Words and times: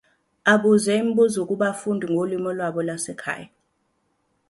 Abuze 0.53 0.91
imibuzo 1.01 1.39
kubafundi 1.49 2.03
ngolimi 2.11 2.49
lwabo 2.57 2.79
lwasekhaya. 2.87 3.47